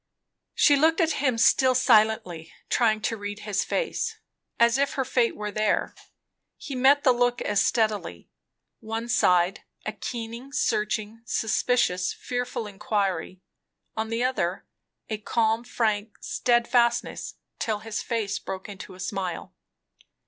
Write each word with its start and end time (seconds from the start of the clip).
She 0.55 0.75
looked 0.75 0.99
at 0.99 1.11
him 1.21 1.37
still 1.37 1.75
silently, 1.75 2.51
trying 2.71 3.01
to 3.01 3.15
read 3.17 3.41
his 3.41 3.63
face, 3.63 4.17
as 4.59 4.79
if 4.79 4.93
her 4.93 5.05
fate 5.05 5.35
were 5.35 5.51
there. 5.51 5.93
He 6.57 6.73
met 6.75 7.03
the 7.03 7.11
look 7.11 7.39
as 7.43 7.61
steadily. 7.63 8.27
On 8.81 8.87
one 8.87 9.09
side, 9.09 9.61
a 9.85 9.91
keen, 9.93 10.51
searching, 10.53 11.21
suspicious, 11.25 12.13
fearful 12.13 12.65
inquiry; 12.65 13.41
on 13.95 14.09
the 14.09 14.23
other 14.23 14.65
a 15.07 15.19
calm, 15.19 15.63
frank, 15.63 16.17
steadfastness; 16.19 17.35
till 17.59 17.81
his 17.81 18.01
face 18.01 18.39
broke 18.39 18.67
into 18.67 18.95
a 18.95 18.99
smile. 18.99 19.53